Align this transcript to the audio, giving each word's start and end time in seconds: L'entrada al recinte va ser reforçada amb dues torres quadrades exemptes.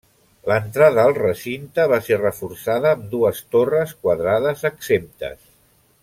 L'entrada 0.51 1.03
al 1.09 1.13
recinte 1.17 1.85
va 1.91 1.99
ser 2.07 2.17
reforçada 2.23 2.93
amb 2.95 3.05
dues 3.13 3.43
torres 3.57 3.93
quadrades 4.07 4.65
exemptes. 4.75 5.39